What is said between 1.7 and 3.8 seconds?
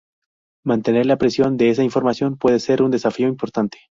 información puede ser un desafío importante.